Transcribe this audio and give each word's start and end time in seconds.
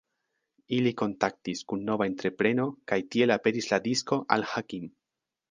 Ili 0.77 0.93
kontaktis 1.01 1.61
kun 1.73 1.83
nova 1.89 2.07
entrepreno 2.13 2.67
kaj 2.93 2.99
tiel 3.17 3.35
aperis 3.37 3.71
la 3.75 3.81
disko 3.91 4.21
"Al-Hakim". 4.39 4.91